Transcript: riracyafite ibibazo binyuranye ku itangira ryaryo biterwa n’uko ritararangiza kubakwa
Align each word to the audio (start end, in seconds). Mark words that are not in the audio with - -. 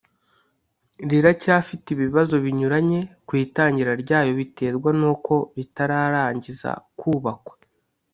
riracyafite 1.09 1.85
ibibazo 1.95 2.33
binyuranye 2.43 2.99
ku 3.27 3.33
itangira 3.45 3.91
ryaryo 4.03 4.33
biterwa 4.41 4.89
n’uko 4.99 5.33
ritararangiza 5.57 6.69
kubakwa 6.99 7.53